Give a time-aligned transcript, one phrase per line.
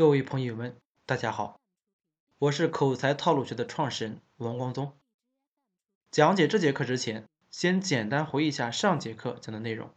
[0.00, 1.60] 各位朋友们，大家好，
[2.38, 4.98] 我是口才套路学的创始人王光宗。
[6.10, 9.90] 讲解这节课之前，先简单回忆一下上节课讲的内容。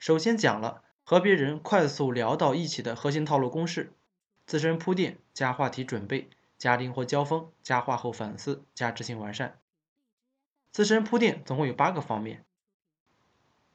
[0.00, 3.92] 首先讲了和别人快速聊到一起的核心套路公式：
[4.46, 6.28] 自身铺垫加话题准备
[6.58, 9.60] 加灵活交锋加话后反思加执行完善。
[10.72, 12.44] 自身铺垫总共有八个方面。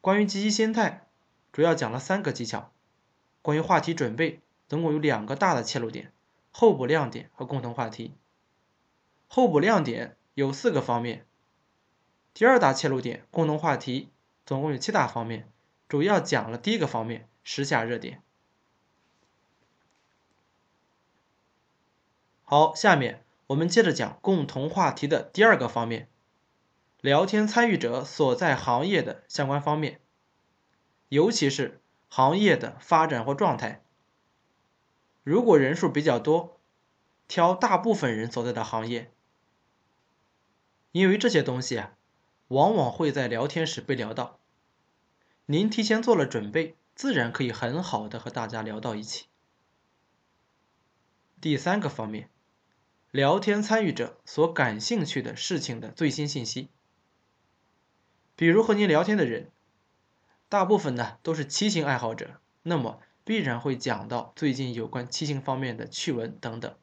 [0.02, 1.08] 关于积极心态，
[1.54, 2.74] 主要讲了三个技巧。
[3.42, 4.42] 关于话题准备。
[4.68, 6.12] 总共有两个大的切入点：
[6.52, 8.16] 候补亮点和共同话题。
[9.28, 11.26] 候补亮点有四个方面，
[12.34, 14.10] 第二大切入点共同话题
[14.46, 15.50] 总共有七大方面，
[15.88, 18.22] 主要讲了第一个方面时下热点。
[22.44, 26.08] 好，下面我们接着讲共同话题的第二个方面，
[27.02, 30.00] 聊天参与者所在行业的相关方面，
[31.10, 33.82] 尤其是行业的发展或状态。
[35.26, 36.60] 如果人数比较多，
[37.28, 39.12] 挑大部分人所在的行业，
[40.92, 41.96] 因为这些东西啊，
[42.50, 44.40] 往往会在聊天时被聊到。
[45.48, 49.26] 您提前做了准备，自然可以很好的和大家聊到一起。
[51.42, 52.30] 第三个方面，
[53.10, 56.70] 聊天参与者所感兴趣的事情的最新信息，
[58.36, 59.50] 比如和您聊天的人，
[60.48, 63.02] 大部分呢都是骑行爱好者，那么。
[63.26, 66.76] 必然会讲到最近有关骑行方面的趣闻等等，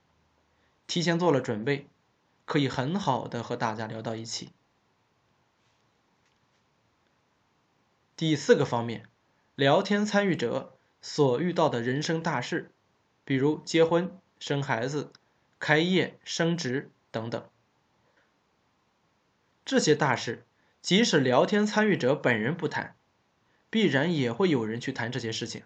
[0.89, 1.87] 提前做了准备，
[2.45, 4.51] 可以很好的和大家聊到一起。
[8.17, 9.09] 第四个方面，
[9.55, 12.73] 聊天参与者所遇到的人生大事，
[13.25, 15.13] 比如结婚、生孩子、
[15.61, 17.49] 开业、升职等等，
[19.65, 20.45] 这些大事，
[20.81, 22.97] 即使聊天参与者本人不谈，
[23.71, 25.63] 必然也会有人去谈这些事情。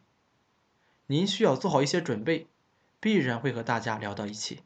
[1.09, 2.47] 您需要做好一些准备，
[2.99, 4.63] 必然会和大家聊到一起。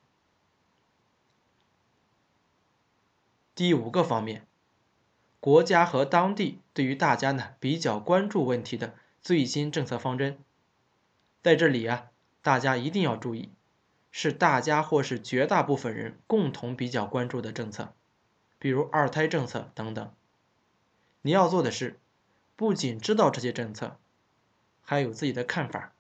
[3.55, 4.47] 第五个方面，
[5.39, 10.39] 国家和当地对于大家呢比较关注问题的最新政策方针，
[11.43, 13.51] 在这里啊，大家一定要注意，
[14.11, 17.93] 是大家或是绝大部分人共同比较关注的政策，
[18.59, 20.15] 比如二胎政策等等。
[21.21, 22.01] 你要做的是，
[22.57, 23.99] 不仅知道这些政策，
[24.81, 25.93] 还有自己的看法。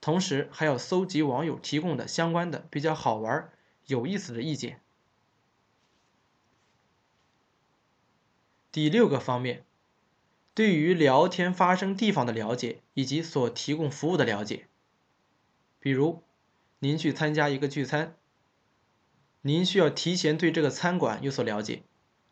[0.00, 3.50] 同时还要搜集网友提供的相关的比较好玩、
[3.86, 4.80] 有意思的意见。
[8.70, 9.64] 第六个方面，
[10.54, 14.66] 对于聊天发生地方的了解以及所提供服务的了解。
[15.80, 16.22] 比如，
[16.78, 18.14] 您去参加一个聚餐，
[19.42, 21.82] 您需要提前对这个餐馆有所了解，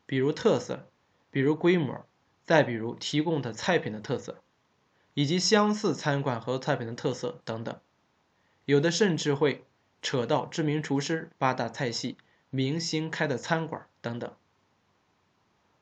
[0.05, 0.89] 比如特色，
[1.31, 2.07] 比如规模，
[2.45, 4.43] 再比如提供的菜品的特色。
[5.17, 7.81] 以及相似餐馆和菜品的特色等等，
[8.67, 9.65] 有的甚至会
[10.03, 12.19] 扯到知名厨师、八大菜系、
[12.51, 14.31] 明星开的餐馆等等。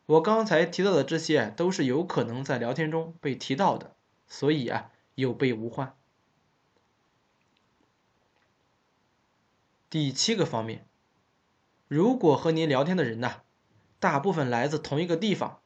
[0.06, 3.96] 我刚才提到的这些都是有可能在聊天中被提到的，
[4.28, 5.96] 所以啊，有备无患。
[9.90, 10.86] 第七个方面，
[11.88, 13.42] 如果和您聊天的人呐，
[13.98, 15.60] 大部分来自同一个地方，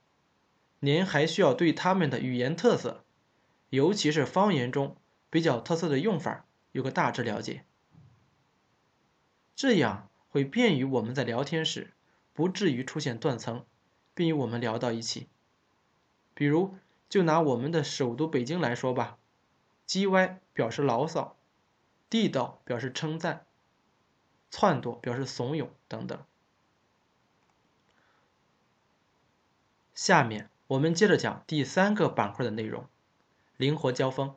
[0.81, 3.05] 您还需要对他们的语言特色。
[3.71, 4.97] 尤其是方言中
[5.29, 7.65] 比较特色的用法，有个大致了解，
[9.55, 11.93] 这样会便于我们在聊天时
[12.33, 13.67] 不至于出现断层，
[14.15, 15.29] 并与我们聊到一起。
[16.35, 16.77] 比如，
[17.09, 19.19] 就拿我们的首都北京来说吧
[19.87, 21.37] ，“叽歪”表示牢骚
[22.09, 23.45] ，“地道”表示称赞
[24.51, 26.25] ，“撺掇”表示怂恿等等。
[29.93, 32.89] 下面我们接着讲第三个板块的内容。
[33.59, 34.37] 灵活交锋。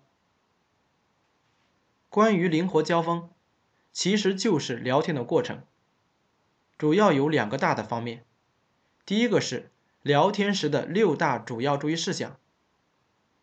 [2.09, 3.29] 关于灵活交锋，
[3.91, 5.61] 其实就是聊天的过程，
[6.75, 8.25] 主要有两个大的方面。
[9.05, 9.69] 第一个是
[10.01, 12.39] 聊天时的六大主要注意事项，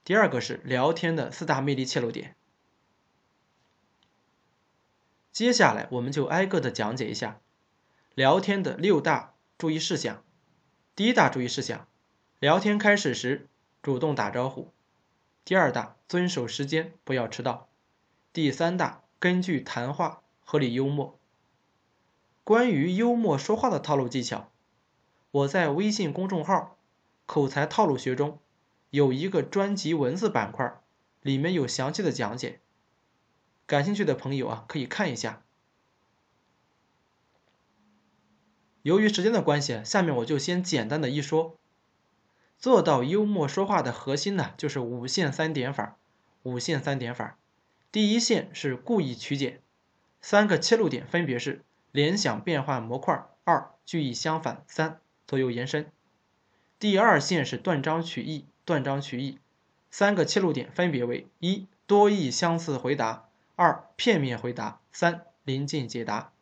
[0.02, 2.34] 第二个是聊天的四大魅力切入点。
[5.30, 7.40] 接下来我们就挨个的讲解一下
[8.16, 10.24] 聊天的六大注意事项。
[10.96, 11.86] 第一大注意事项，
[12.40, 13.46] 聊天开始时
[13.80, 14.72] 主动打招呼。
[15.48, 17.70] 第二大，遵守时间，不要迟到。
[18.34, 21.18] 第三大，根据谈话合理幽默。
[22.44, 24.50] 关于幽默说话的套路技巧，
[25.30, 26.76] 我在微信公众号
[27.24, 28.38] “口才套路学”中
[28.90, 30.82] 有一个专辑文字板块，
[31.22, 32.60] 里面有详细的讲解。
[33.64, 35.42] 感兴趣的朋友啊，可以看一下。
[38.82, 41.56] 由于时间的关系，下面我就先简单的一说。
[42.58, 45.96] 做到幽默说话的核心呢，就是五线三点法。
[46.44, 47.36] 五线三点法，
[47.92, 49.60] 第一线是故意曲解，
[50.20, 55.90] 三个切入点分别是联想变换模块二句意相反三左右延伸。
[56.78, 59.38] 第二线是断章取义，断章取义。
[59.90, 66.32] 三个切入点分别为一多义相似回答，二片面回答，三临近解答。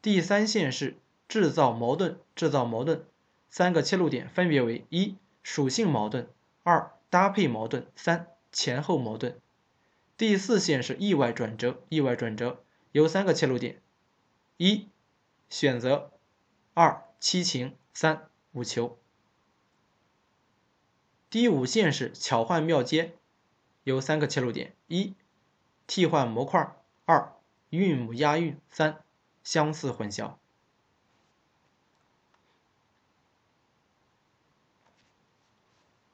[0.00, 0.96] 第三线是
[1.28, 3.04] 制造矛盾，制造矛盾。
[3.48, 6.26] 三个切入点分别为一属性矛盾，
[6.62, 9.40] 二搭配矛盾，三前后矛盾。
[10.16, 12.62] 第四线是意外转折，意外转折
[12.92, 13.80] 有三个切入点：
[14.56, 14.88] 一
[15.48, 16.10] 选择，
[16.74, 18.98] 二七情，三五求。
[21.28, 23.14] 第五线是巧换妙接，
[23.84, 25.14] 有三个切入点：一
[25.86, 27.34] 替换模块，二
[27.70, 29.04] 韵母押韵，三
[29.42, 30.36] 相似混淆。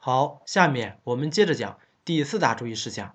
[0.05, 3.15] 好，下面我们接着讲第四大注意事项：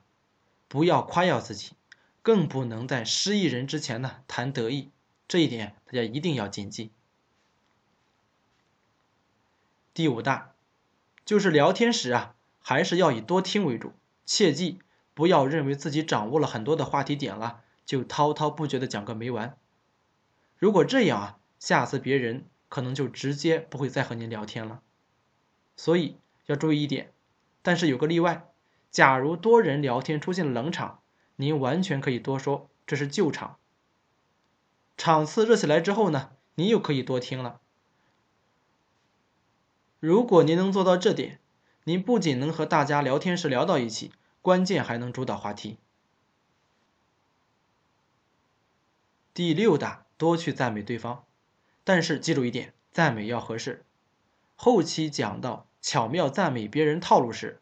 [0.69, 1.73] 不要夸耀自己，
[2.21, 4.89] 更不能在失意人之前呢谈得意。
[5.27, 6.93] 这一点大家一定要谨记。
[9.93, 10.53] 第五大
[11.25, 13.91] 就是聊天时啊，还是要以多听为主，
[14.25, 14.79] 切记
[15.13, 19.57] 不要认为自己掌握了很多的话题点了，就滔滔不绝的讲个没完。
[20.57, 24.81] 如果这样啊，下次别人可能就直接不会再和您聊天了。
[25.75, 26.15] 所以。
[26.47, 27.13] 要注意一点，
[27.61, 28.49] 但是有个例外，
[28.89, 31.01] 假如多人聊天出现了冷场，
[31.35, 33.57] 您完全可以多说，这是救场。
[34.97, 37.61] 场次热起来之后呢，您又可以多听了。
[39.99, 41.39] 如果您能做到这点，
[41.83, 44.11] 您不仅能和大家聊天时聊到一起，
[44.41, 45.77] 关键还能主导话题。
[49.33, 51.25] 第六大，多去赞美对方，
[51.83, 53.85] 但是记住一点，赞美要合适。
[54.55, 55.66] 后期讲到。
[55.87, 57.61] 巧妙赞美别人套路时，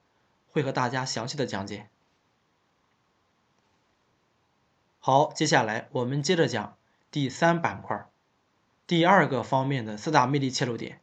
[0.49, 1.87] 会和大家详细的讲解。
[4.99, 6.75] 好，接下来我们接着讲
[7.11, 8.07] 第三板块，
[8.87, 11.01] 第二个方面的四大魅力切入点。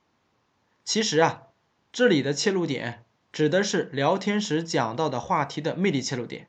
[0.84, 1.44] 其实啊，
[1.92, 6.48] 这里的切入点指的是聊天时讲到的话题的魅力切入点。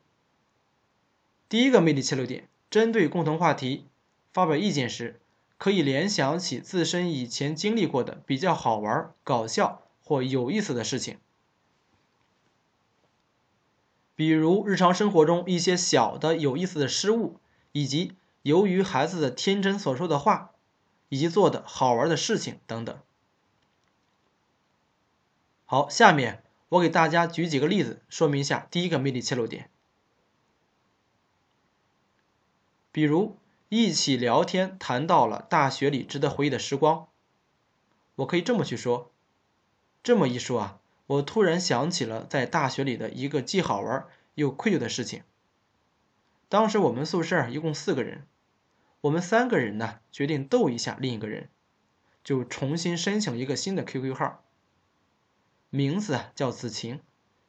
[1.48, 3.86] 第一个魅力切入点，针对共同话题
[4.32, 5.20] 发表意见时，
[5.56, 9.82] 可以联想起自身以前经历过的比较好玩、搞笑。
[10.04, 11.18] 或有意思的事情，
[14.14, 17.40] 比如日常生活中一些小的有意思的失误，
[17.72, 18.12] 以及
[18.42, 20.52] 由于孩子的天真所说的话，
[21.08, 22.98] 以及做的好玩的事情等等。
[25.64, 29.70] 好，下面我给大家举几个例子，说明一下第一个魅力切入点。
[32.92, 33.38] 比如
[33.70, 37.08] 一起聊天谈到了大学里值得回忆的时光，
[38.16, 39.10] 我可以这么去说。
[40.04, 45.22] 这么一说啊，我突然想起了在大学里的一个既好玩又愧疚的事情。
[46.50, 48.26] 当时我们宿舍一共四个人，
[49.00, 51.48] 我们三个人呢决定逗一下另一个人，
[52.22, 54.44] 就重新申请一个新的 QQ 号，
[55.70, 57.00] 名字叫子晴，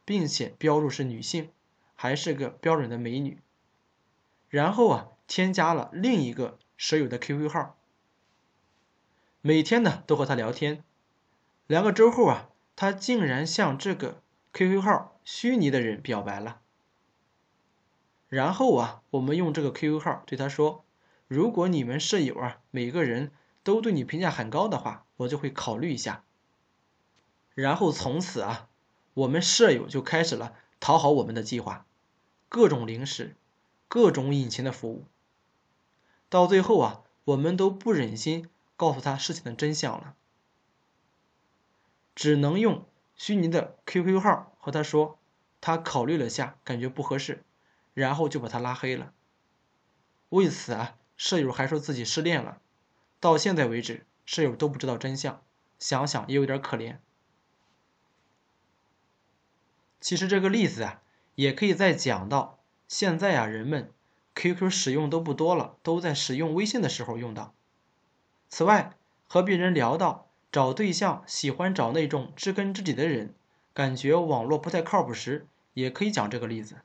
[0.06, 1.50] 并且标注是女性，
[1.94, 3.42] 还是个标准的美女。
[4.48, 7.76] 然后啊，添加了另一个舍友的 QQ 号，
[9.42, 10.82] 每天呢都和他聊天。
[11.68, 14.22] 两个周后啊，他竟然向这个
[14.54, 16.62] QQ 号虚拟的人表白了。
[18.28, 20.84] 然后啊，我们用这个 QQ 号对他说
[21.28, 23.32] ：“如果你们舍友啊每个人
[23.64, 26.24] 都对你评价很高的话，我就会考虑一下。”
[27.56, 28.68] 然后从此啊，
[29.16, 31.88] 我们舍友就开始了讨好我们的计划，
[32.48, 33.36] 各种零食，
[33.88, 35.06] 各种隐情的服务。
[36.30, 40.16] 到最后啊，我们都不忍心告诉他事情的真相了。
[42.16, 45.20] 只能用虚拟的 QQ 号和他说，
[45.60, 47.44] 他考虑了下，感觉不合适，
[47.94, 49.14] 然后就把他拉黑了。
[50.30, 52.62] 为此啊，舍友还说自己失恋了，
[53.20, 55.42] 到现在为止，舍友都不知道真相，
[55.78, 56.98] 想想也有点可怜。
[60.00, 61.02] 其实这个例子啊，
[61.36, 63.92] 也可以再讲到现在啊，人们
[64.36, 67.54] QQ 使用都不多了，都在使用微信的时候用到。
[68.50, 68.96] 此外，
[69.28, 70.25] 和别人聊到。
[70.56, 73.34] 找对象喜欢找那种知根知底的人，
[73.74, 76.78] 感觉网络不太靠谱时，也可以讲这个例子。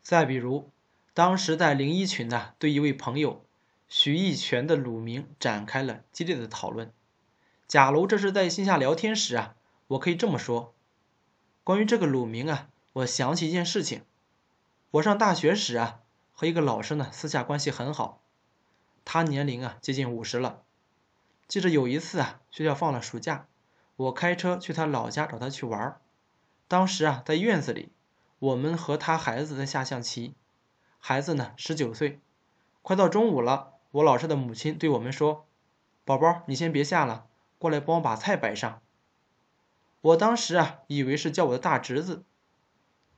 [0.00, 0.70] 再比如，
[1.12, 3.44] 当时在零一群呢，对一位朋友
[3.86, 6.90] 徐义全的乳名展开了激烈的讨论。
[7.66, 9.56] 假如这是在线下聊天时啊，
[9.88, 10.72] 我可以这么说：
[11.62, 14.06] 关于这个乳名啊，我想起一件事情。
[14.92, 16.00] 我上大学时啊，
[16.32, 18.22] 和一个老师呢私下关系很好。
[19.10, 20.64] 他年龄啊接近五十了。
[21.46, 23.46] 记着有一次啊，学校放了暑假，
[23.96, 25.98] 我开车去他老家找他去玩
[26.68, 27.90] 当时啊，在院子里，
[28.38, 30.34] 我们和他孩子在下象棋，
[30.98, 32.20] 孩子呢十九岁，
[32.82, 35.46] 快到中午了，我老师的母亲对我们说
[36.04, 38.82] ：“宝宝，你先别下了，过来帮我把菜摆上。”
[40.02, 42.24] 我当时啊，以为是叫我的大侄子，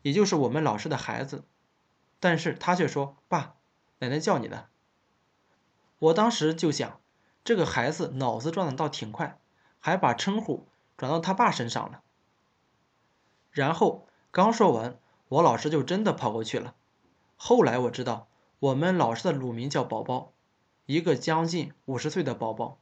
[0.02, 1.42] 也就是我们老师的孩子，
[2.20, 3.56] 但是他却说：“爸，
[3.98, 4.68] 奶奶叫你的。”
[6.00, 7.00] 我当时就想，
[7.44, 9.38] 这个孩子脑子转的倒挺快，
[9.78, 10.66] 还把称呼
[10.96, 12.02] 转到他爸身上了。
[13.52, 16.74] 然后刚说完，我老师就真的跑过去了。
[17.36, 18.26] 后来我知道，
[18.58, 20.32] 我们老师的乳名叫宝宝，
[20.86, 22.78] 一个将近五十岁的宝宝。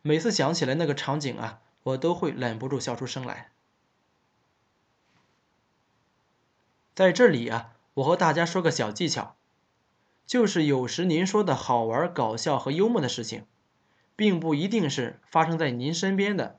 [0.00, 1.60] 每次想起来那个场景啊。
[1.84, 3.52] 我都会忍不住笑出声来。
[6.94, 9.36] 在这里啊，我和大家说个小技巧，
[10.26, 13.44] 就是有时您说的好玩、搞笑和幽默的事情，
[14.16, 16.58] 并不一定是发生在您身边的，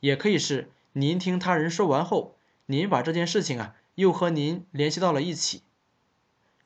[0.00, 2.34] 也可以是您听他人说完后，
[2.66, 5.62] 您把这件事情啊又和您联系到了一起。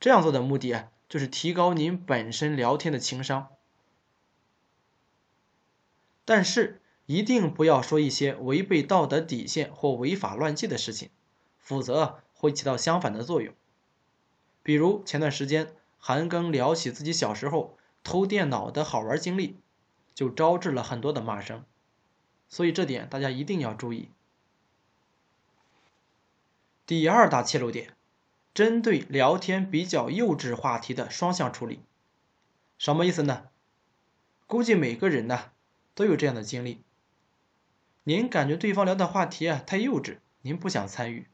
[0.00, 3.48] 这样做的目的啊，就是提高您本身聊天的情商。
[6.24, 6.80] 但是。
[7.08, 11.08] 一定不要说一些违背道德底线或违法乱纪的事情，
[11.60, 13.54] 否则会起到相反的作用。
[14.64, 19.58] 比如前段时间韩庚聊起自己小时候偷电脑的好玩经历，
[20.14, 21.64] 就招致了很多的骂声。
[22.48, 24.10] 所以这点大家一定要注意。
[26.86, 27.96] 第二大切入点，
[28.54, 31.80] 针对聊天比较幼稚话题的双向处理，
[32.78, 33.48] 什么意思呢？
[34.46, 35.50] 估计每个人呢
[35.96, 36.82] 都有这样的经历。
[38.04, 41.26] 您感觉对方聊的话题啊太幼稚，您不想参与。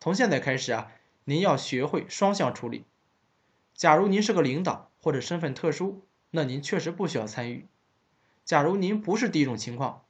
[0.00, 0.90] 从现在开始啊，
[1.24, 2.86] 您要学会双向处理。
[3.80, 7.66] 假如您是个领导或者身份特殊，那您确实不需要参与。
[8.44, 10.04] 假如您不是第一种情况，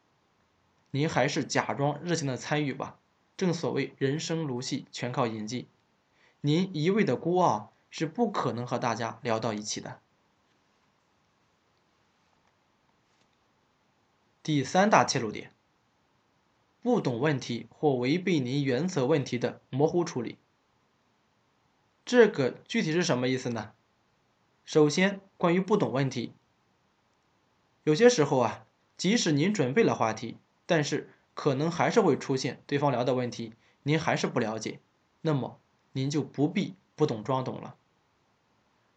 [0.91, 2.99] 您还是假装热情的参与吧。
[3.37, 5.69] 正所谓人生如戏，全靠演技。
[6.41, 10.01] 您一味的孤傲是不可能和大家聊到一起的。
[14.43, 15.53] 第三大切入点。
[16.83, 20.39] 不懂问题或违背您原则问题的模糊处理，
[22.11, 23.71] 这个具体是什么意思呢？
[24.65, 26.33] 首先，关于不懂问题，
[27.85, 30.37] 有些时候啊，即使您准备了话题，
[30.67, 33.53] 但是可能还是会出现对方聊的问题，
[33.85, 34.81] 您还是不了解，
[35.21, 35.61] 那么
[35.93, 37.77] 您就不必不懂装懂了。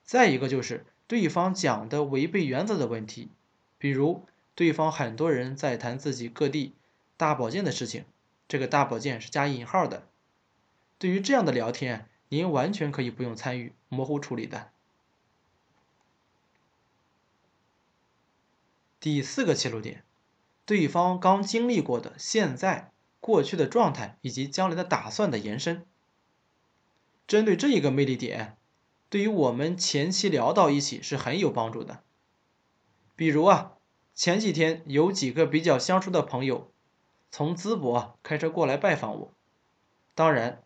[0.03, 3.29] 再一个就是对方讲的违背原则的问题，
[3.77, 6.73] 比如对方很多人在谈自己各地。
[7.15, 8.05] 大保健的事情，
[8.47, 10.07] 这个大保健是加引号的。
[10.97, 14.71] 对于这样的聊天，您完全可以不用参与，模糊处理的。
[18.99, 20.03] 第四个切入点，
[20.65, 25.85] 对方刚经历过的现在、过去的状态以及将来的打算的延伸。
[27.27, 28.57] 针对这一个魅力点，
[29.11, 32.01] 对于我们前期聊到一起是很有帮助的。
[33.15, 33.73] 比如啊，
[34.15, 36.71] 前几天有几个比较相熟的朋友。
[37.29, 39.31] 从淄博开车过来拜访我，
[40.15, 40.63] 当然，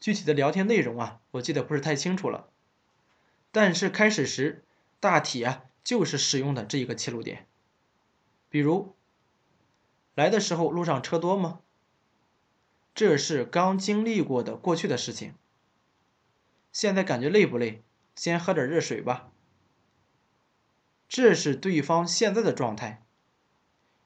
[0.00, 2.48] 具体的聊天内容啊，我记得不是太清楚了。
[3.52, 4.64] 但是开始时
[4.98, 7.46] 大体啊就是使用的这一个切入点。
[8.48, 8.94] 比如，
[10.14, 11.60] 来的时候路上车多吗？
[12.94, 15.34] 这是刚经历过的过去的事情。
[16.72, 17.82] 现在感觉累不累？
[18.16, 19.30] 先喝点热水吧。
[21.08, 23.02] 这是对方现在的状态。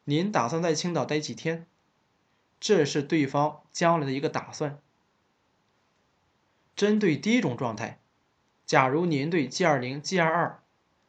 [0.04, 1.66] 您打算在青岛待几天？
[2.58, 4.78] 这是对方将来的一个打算。
[6.76, 8.00] 针对第一种状态，
[8.66, 10.54] 假如您对 G20、G22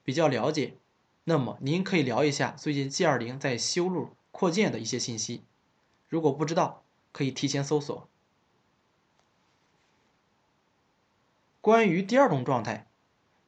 [0.03, 0.77] 比较了解，
[1.24, 5.43] 那么您可以聊一下最近 G20 在修路扩建的一些信息。
[6.07, 8.07] 如果不知道，可以提前搜索。
[11.62, 12.88] 关于第二种状态，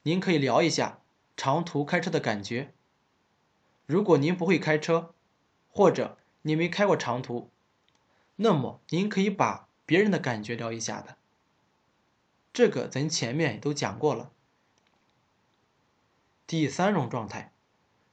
[0.01, 1.01] 您可以聊一下
[1.35, 2.73] 长途开车的感觉。
[3.85, 5.13] 如果您不会开车，
[5.69, 7.51] 或者你没开过长途，
[8.37, 11.17] 那么您可以把别人的感觉聊一下的，
[12.57, 14.31] 这个咱前面都讲过了。
[16.47, 17.53] 第三种状态，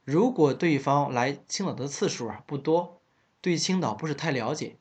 [0.03, 3.01] 如果对方来青岛的次数啊不多，
[3.41, 4.77] 对青岛不是太了解，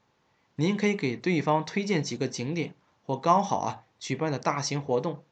[0.56, 2.74] 您可以给对方推荐几个景点
[3.06, 5.24] 或刚好啊举办的大型活动，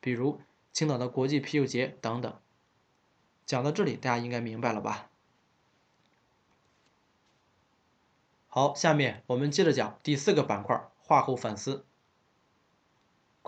[0.00, 0.40] 比如
[0.72, 2.40] 青岛的国际啤酒节等等。
[3.44, 5.10] 讲到这里，大家应该明白了吧？
[8.46, 11.84] 好，下面我们接着讲第四个板块话后反思。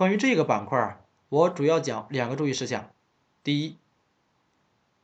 [0.00, 2.88] 关于这个板块我主要讲两个注意事项。
[3.45, 3.76] 第一，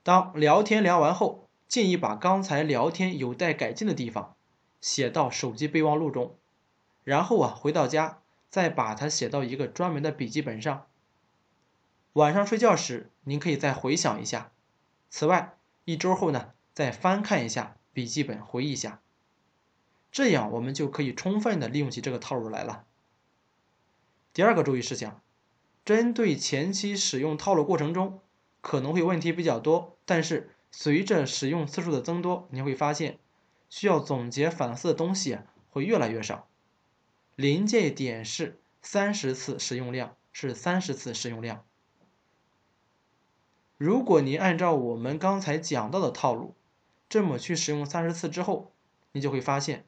[0.02, 4.34] 当聊天聊完后，建议把刚才聊天有待改进的地方
[4.80, 6.34] 写到手机备忘录中，
[7.04, 10.86] 然后啊回到家再把它写到一个专门的笔记本上。
[12.14, 14.50] 晚上睡觉时，您可以再回想一下。
[15.10, 19.02] 此外，一周后呢，再翻看一下笔记本，回忆一下。
[20.10, 22.86] 这样我们就可以充分的利用起这个套路来了。
[24.37, 25.23] 第二个注意事项，
[25.83, 28.21] 针对前期使用套路过程中
[28.61, 33.19] 可能会问题比较多，但是随着使用次数的增多，你会发现
[33.71, 35.38] 需要总结反思的东西
[35.71, 36.49] 会越来越少。
[37.35, 41.64] 临界点是三十次使用量，是三十次使用量。
[43.78, 46.55] 如果您按照我们刚才讲到的套路，
[47.09, 48.71] 这么去使用三十次之后，
[49.12, 49.87] 你就会发现。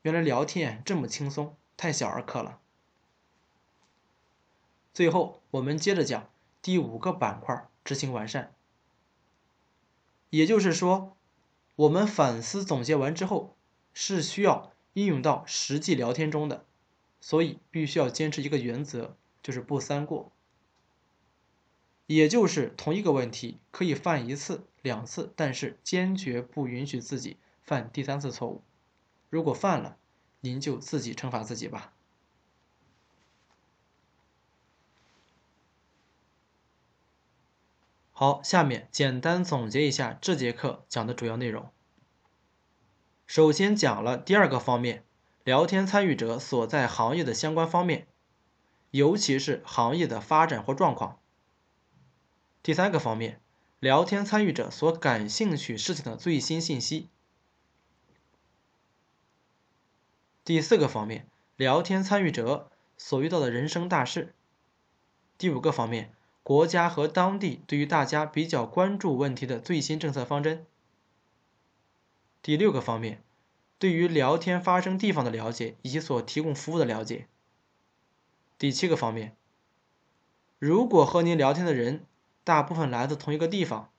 [0.00, 2.60] 原来聊天这么轻松，太小儿科了。
[4.98, 6.28] 最后，我们接着讲
[6.60, 8.52] 第五个板块：执行完善。
[10.30, 11.16] 也就是说，
[11.76, 13.54] 我们反思总结完之后，
[13.94, 16.64] 是需要应用到实际聊天中的，
[17.20, 20.32] 所以必须要坚持一个原则，就是不三过。
[22.08, 28.64] 也就是同一个问题可以犯一次、两次，但是坚决不允许自己犯第三次错误。
[29.30, 29.96] 如果犯了，
[30.40, 31.92] 您就自己惩罚自己吧。
[38.18, 41.70] 好，下面简单总结一下这节课讲的主要内容。
[43.28, 45.04] 首先讲了第二个方面，
[45.44, 48.08] 聊天参与者所在行业的相关方面，
[48.90, 51.20] 尤其是行业的发展或状况。
[52.64, 53.40] 第三个方面，
[53.78, 57.08] 聊天参与者所感兴趣事情的最新信息。
[60.44, 64.34] 第四个方面，聊天参与者所遇到的人生大事。
[65.38, 66.12] 第五个方面，
[66.48, 70.64] 国家和当地对于大家比较关注问题的最新政策方针。
[72.40, 73.22] 第六个方面，
[73.78, 77.26] 对于聊天发生地方的了解以及所提供服务的了解。
[78.56, 79.36] 第七个方面，
[80.58, 82.06] 如果和您聊天的人
[82.44, 83.90] 大部分来自同一个地方，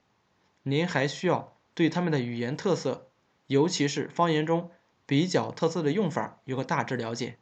[0.63, 3.11] 您还需要对他们的语言特色，
[3.45, 4.71] 尤其是方言中。
[5.05, 7.37] 比较特色的用法有个大致了解，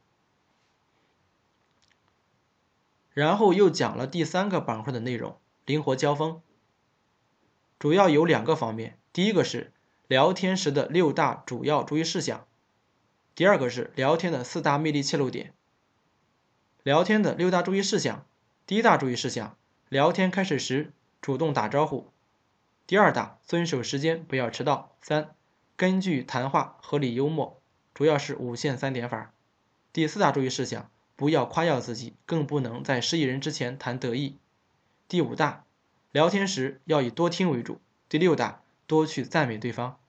[3.17, 6.39] 然后又讲了第三个板块的内容——灵活交锋，
[7.79, 9.73] 主要有两个方面：第一个是
[10.05, 12.45] 聊天时的六大主要注意事项，
[13.33, 15.55] 第二个是聊天的四大魅力切入点。
[16.83, 18.23] 聊天的六大注意事项：
[18.67, 19.57] 第一大注意事项，
[19.89, 22.11] 聊天开始时主动打招呼；
[22.85, 25.33] 第二大，遵守时间，不要迟到；三。
[25.75, 27.59] 根据谈话合理幽默，
[27.95, 29.33] 主要是五线三点法。
[29.91, 34.37] 第四大注意事项：不要夸耀自己，更不能在失意人之前谈得意。
[35.09, 35.65] 第五大，
[36.13, 37.81] 聊天时要以多听为主。
[38.07, 39.99] 第六大，多去赞美对方。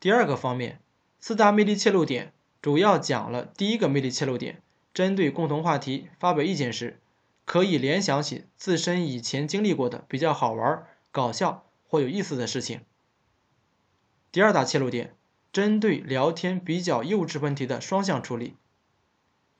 [0.00, 0.80] 第二个方面，
[1.20, 4.62] 四大魅力切入点主要讲了第一个魅力切入点，
[4.94, 7.00] 针对共同话题发表意见时，
[7.44, 10.86] 可以联想起自身以前经历过的比较好玩。
[11.10, 12.80] 搞笑或有意思的事情。
[14.32, 15.14] 第二大切入点，
[15.54, 18.56] 针对聊天比较幼稚问题的双向处理。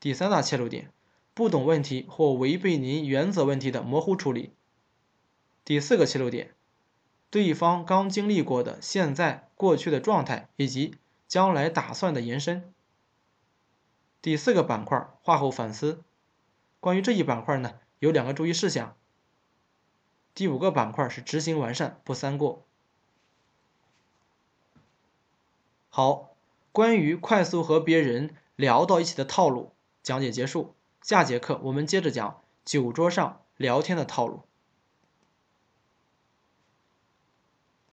[0.01, 0.91] 第三大切入点，
[1.33, 4.51] 不懂问题或违背您原则问题的模糊处理。
[5.63, 6.53] 第四个切入点，
[7.29, 10.97] 对方刚经历过的现在、过去的状态以及
[11.29, 12.73] 将来打算的延伸。
[14.21, 16.03] 第四个板块，话后反思。
[16.81, 18.97] 关于这一板块呢，有两个注意事项。
[20.33, 22.64] 第五个板块是执行完善，不三过。
[25.97, 26.31] 好，
[26.73, 29.71] 关于快速和别人聊到一起的套路
[30.03, 30.75] 讲解结束。
[31.01, 34.41] 下节课我们接着讲酒桌上聊天的套路。